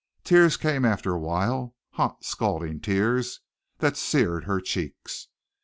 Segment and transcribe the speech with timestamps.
[0.23, 3.41] Tears came after a while, hot, scalding tears
[3.77, 5.27] that seared her cheeks.